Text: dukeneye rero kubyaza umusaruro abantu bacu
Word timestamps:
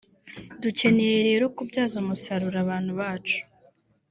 dukeneye 0.61 1.17
rero 1.29 1.45
kubyaza 1.55 1.95
umusaruro 2.03 2.57
abantu 2.65 2.91
bacu 2.99 3.39